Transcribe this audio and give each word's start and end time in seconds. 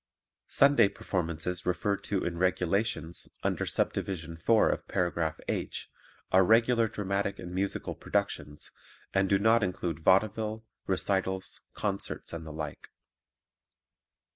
Sunday 0.47 0.87
performances 0.89 1.63
referred 1.63 2.03
to 2.05 2.23
in 2.25 2.39
"Regulations," 2.39 3.29
under 3.43 3.67
Subdivision 3.67 4.35
4 4.35 4.69
of 4.69 4.87
Paragraph 4.87 5.39
H, 5.47 5.91
are 6.31 6.43
regular 6.43 6.87
dramatic 6.87 7.37
and 7.37 7.53
musical 7.53 7.93
productions 7.93 8.71
and 9.13 9.29
do 9.29 9.37
not 9.37 9.61
include 9.61 9.99
vaudeville, 9.99 10.65
recitals, 10.87 11.61
concerts 11.75 12.33
and 12.33 12.47
the 12.47 12.51
like. 12.51 12.89